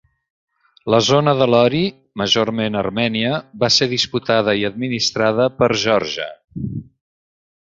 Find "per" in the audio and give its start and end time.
5.61-5.71